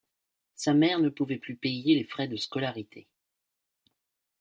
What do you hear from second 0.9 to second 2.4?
ne pouvait plus payer les frais de